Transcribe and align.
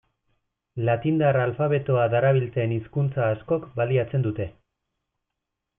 Latindar 0.87 1.37
alfabetoa 1.41 2.07
darabilten 2.15 2.75
hizkuntza 2.79 3.29
askok 3.37 3.69
baliatzen 3.81 4.29
dute. 4.29 4.53